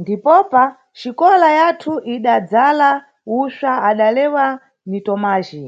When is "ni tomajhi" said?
4.88-5.64